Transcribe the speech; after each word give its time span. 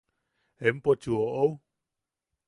¿Empochu 0.67 1.11
oʼou? 1.25 1.51